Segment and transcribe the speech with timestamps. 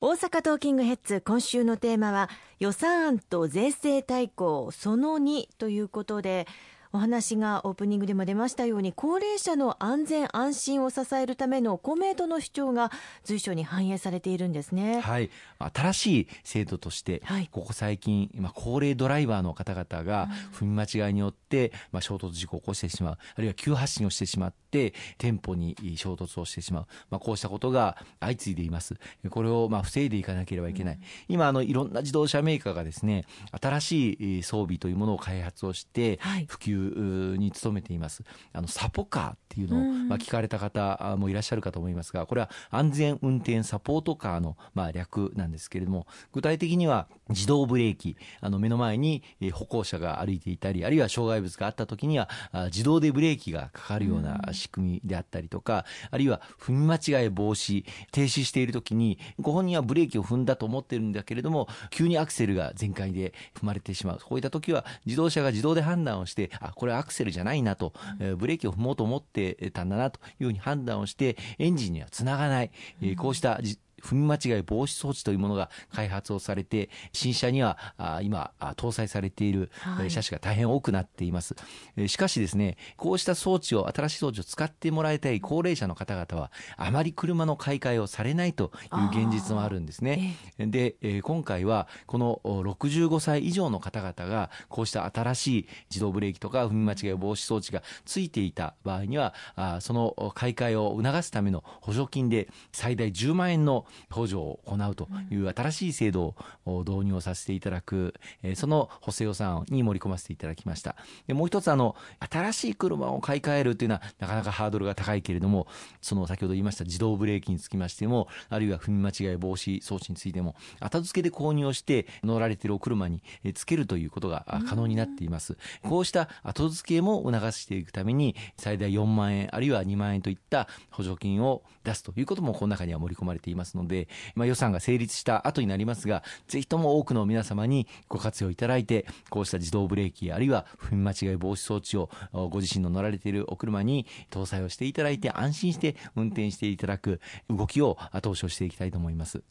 [0.00, 6.46] 大阪トーキングヘッズ今週のテーマは予算案と税制大綱その2ということで
[6.92, 12.90] お話がオープニングでも出ましたように高齢者の安全安心を支えるための公明党の主張が
[13.24, 15.00] 随所に反映されているんですね。
[15.00, 23.18] はい、新しい制度として、はい、ここ最近、まあ、高齢ドライバーの方々が踏み間違いによって、まあ、衝突事故を起こしてしまう。
[23.34, 28.96] あるいは急発進をしてしまって店舗に衝突をしてしまう、まあ、こうしたことが相次いでいます。
[29.30, 33.24] これをまあ防いでいかなければいけない、うん、今あのいろんな自動車メーカーがですね
[33.60, 38.22] 新しい装備というものを開発をして普及に努めています。
[38.52, 48.16] あのサポカーっていうのを、まあ、聞かれた方もいらっしゃるかと思いますがこれは安全運転サポートカーの、まあ、略なんですけれども具体的には自動ブレーキ。
[48.40, 52.28] あの目の前に歩行者が歩いていたりあるいは障害物があった時には
[52.66, 64.18] 自動でブレーキがかかるような仕組みであったりとかあるいは踏み間違い防止停止している時にご本人はブレーキを踏んだと思ってるんだけれども急にアクセルが全開で踏まれてしまう。
[64.18, 73.60] こういった時は自動車が自動で判断をしてあこれはアクセルじゃないなと、えー、ブレーキを踏もうと思ってたんだなというふうに判断をしてエンジンにはつながない、えー、こうした
[74.02, 77.78] 踏み間違い防止装置というものが開発をされて新車には
[78.22, 79.70] 今搭載されている
[80.08, 81.54] 車種が大変多くなっています、
[81.96, 90.36] はい、しかしですねこうした装置を新しい装置を使ってもらいたい高齢者の方々はあまり車の買い替えをされないという現実もあるんですね。
[90.58, 99.34] で今回はこの65歳以上の方々がこうした新しい自動ブレーキとか踏み間違い防止装置がついていた場合には
[99.80, 106.34] その買い替えを促すための補助金で最大10万円の補助を行うという新しい制度
[106.66, 110.96] を導入をさせていただく、えその補正予算に盛り込ませていただきました。
[111.26, 111.96] でもう一つあの
[112.30, 115.66] 新しい車を買い替えるというのはなかなかハードルが高いけれども
[116.00, 123.22] その先ほど言いました自動ブレーキにつきましてもあるいは踏み間違い防止装置についても後付けで購入をして乗られているお車に
[123.54, 125.56] つけるということが可能になっています。
[125.82, 149.42] こうした後付けも促していくために最大4万円あるいは2万円といった補助金を出すということもこの中には盛り込まれていますので、まあ、予算が成立した後になりますがぜひとも多くの皆様にご活用いただいてこうした自動ブレーキあるいは踏み間違い防止装置をご自身の乗られているお車に搭載をしていただいて安心して運転していただく動きを後押しをしていきたいと思います。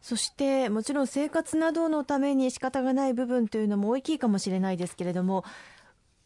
[0.00, 5.44] そしてもちろん生活などのために仕方がない部分というのも大きいかもしれないですけれども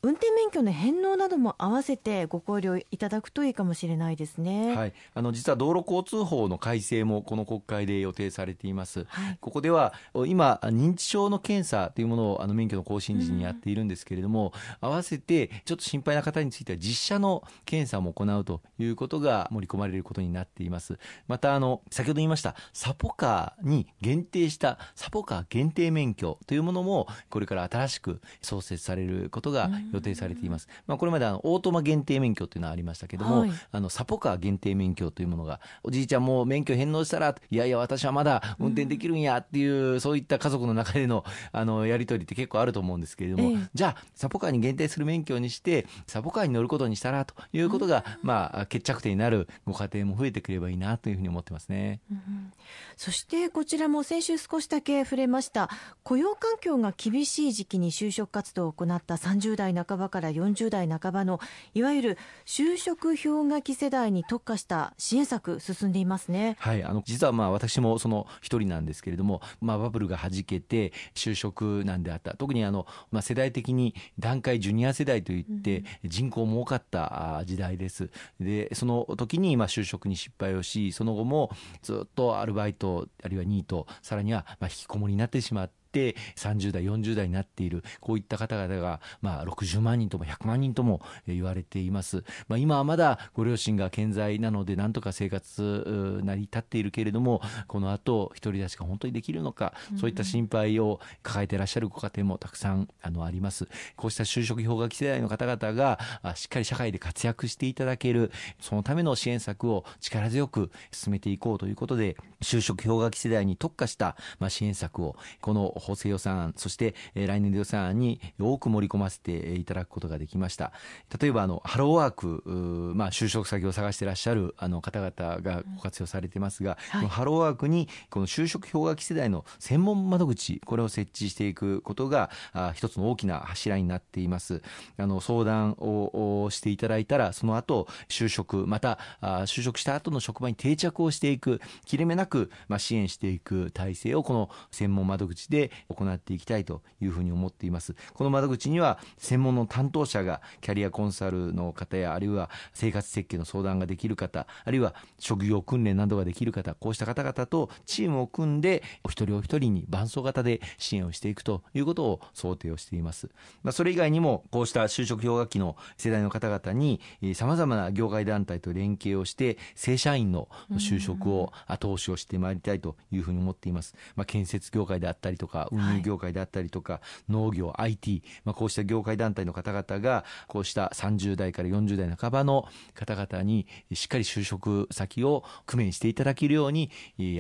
[0.01, 4.77] 運転免許の返納なども合わせてご考慮いただくといいかもしれないですね。
[4.77, 9.07] はい、あの実は道路交通法の改正もこの国会で予定されています。
[9.09, 9.93] はい、ここでは
[10.29, 20.97] 今認知症の検査というものをあの免許の更新時にやっているんですけれども、うん、合わせてちょっと心配な方については実車の検査も行うということが盛り込まれることになっています。
[21.27, 30.69] またあの先ほど言いましたサポカーに限定したサポカー限定免許というものもこれから新しく創設されることが、うん予定されています。
[30.87, 52.01] まあ、これまであのオートマ限定免許というのはありましたけども、はい、あのサポカー限定免許というものがおじいちゃんも免許返納したらいやいや私はまだ運転できるんやっていう、うん、そういった家族の中でのあのやり取りって結構あると思うんですけれども、ええ、じゃあサポカーに限定する免許にしてサポカーに乗ることにしたらということが、うん、まあ決着点になるご家庭も増えてくればいいなというふうに思ってますね。
[52.11, 52.53] うん、
[52.97, 55.69] そしてこちらも先週少しだけ触れました。
[56.03, 61.41] 雇用環境が厳しい時期に就職活動を行った30代半ばから40代半ばの
[61.75, 66.57] いわゆる就職氷河期世代に特化した支援策進んでいますね。
[66.59, 72.37] はい、あの実はまあ私もその一人なんですけれども、まあバブルが弾けて就職難であった。
[72.37, 78.11] 特にあのまあ世代的に段階ジュニア世代といって人口も多かった時代です。
[78.41, 81.51] でその時にまあ就職に失敗をし、その後も
[81.83, 85.88] ずっとアルバイトあるいはニート、さらにはまあ引きこもりになってしまって。
[85.89, 87.83] って30代40代になっている。
[88.01, 103.69] こういった方々が、まあ、60万人とも100万人とも言われています、まあ、今はまだご両親が健在なのでなんとか生活成り立っているけれどもこの後独り立ちが本当にできるのか、そういった心配を抱えていらっしゃるご家庭もたくさんあのあります。
[103.97, 105.99] こうした就職氷河期世代の方々が
[106.35, 108.31] しっかり社会で活躍していただける
[108.61, 120.73] そのための支援策を力強く進めていこうということで就職氷河期世代に特化した、まあ、支援策をこの補正予算案そして、え来年度予算案に多く盛り込ませていただくことができました。
[121.21, 134.63] 例えばあのハローワーク、まあ、就職先を探していらっしゃるあの方々がご活用されてますが、はい、ハローワークにこの就職氷河期世代の専門窓口これを設置していくことがあ一つの大きな柱になっています。
[134.97, 163.29] あの相談をしていただいたらその後就職またあ就職した後の職場に定着をしていく切れ目なく、まあ、支援していく体制をこの専門窓口で行っていきたいというふうに思っていますこの窓口には専門の担当者がキャリアコンサルの方やあるいは生活設計の相談ができる方あるいは職業訓練などができる方こうした方々とチームを組んでお一人お一人に伴走型で支援をしていくということを想定をしています、
[163.63, 167.01] まあ、それ以外にもこうした就職氷河期の世代の方々に
[167.35, 186.91] さまざまな業界団体と連携をして正社員の就職を後押しをしてまいりたいというふうに思っています、まあ、建設業界であったりとか運輸業界であったりとか、はい、農業 IT、まあ、こうした業界団体の方々がこうした30代から40代半ばの方々にしっかり就職先を工面していただけるように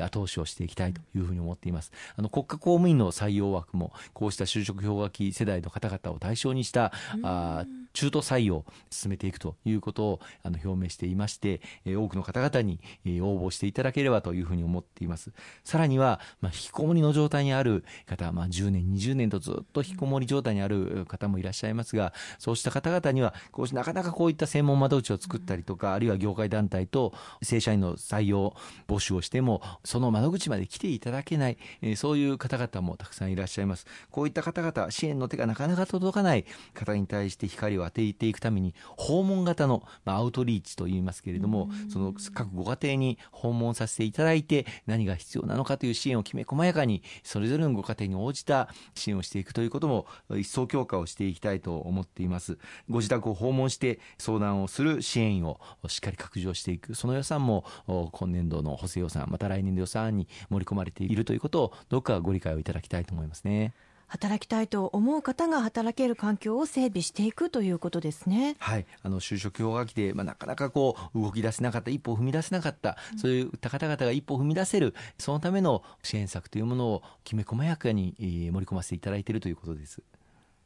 [0.02, 1.92] 後押しをしていきたいというふうに思っています。
[2.16, 6.92] あの国家公務員の採用枠もこうした就職氷河期世代の方々を対象にした
[7.22, 15.32] あ中途採用進めていくということをあの表明していまして、え多くの方々に、え応募していただければというふうに思っています。
[15.64, 27.12] さらには、まあ、引きこもりの状態にある方、まあ、10年、20年とずっと引きこもり状態にある方もいらっしゃいますが、そうした方々には、こうしなかなかこういった専門窓口を作ったりとか、あるいは業界団体と
[27.42, 28.54] 正社員の採用
[28.86, 33.86] 募集をしても、その窓口まで来ていただけない、えそういう方々もたくさんいらっしゃいます。
[34.10, 36.44] こういった方々、支援の手がなかなか届かない
[36.74, 52.58] 方に対して光を当てていくために、訪問型の、まあ、アウトリーチと言いますけれども、その各ご家庭に訪問させていただいて、何が必要なのかという支援をきめ細やかに、それぞれのご家庭に応じた支援をしていくということも、一層強化をしていきたいと思っています。
[52.88, 57.64] ご自宅を訪問して相談をする支援をしっかり拡充していく、その予算も
[58.12, 63.72] 今年度の補正予算、また来年度予算案に盛り込まれているということを、どうかご理解をいただきたいと思いますね。
[64.08, 68.56] 働きたいと思う方が働ける環境を整備していくということですね。
[68.58, 80.02] はい、あの就職氷河期で、まあ、なかなかこう動き出せなかった、一歩踏み出せなかった、うん、そういった方々が一歩踏み出せる、そのための支援策というものをきめ細やかに盛り込ませていただいているということです。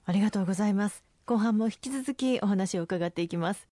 [0.04, 1.04] ありがとうございます。
[1.26, 3.71] 後半も引き続きお話を伺っていきます。